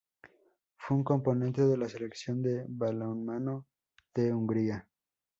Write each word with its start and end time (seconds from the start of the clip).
Fue 0.77 0.97
un 0.97 1.03
componente 1.03 1.61
de 1.63 1.77
la 1.77 1.87
Selección 1.87 2.41
de 2.41 2.65
balonmano 2.67 3.67
de 4.15 4.33
Hungría. 4.33 4.87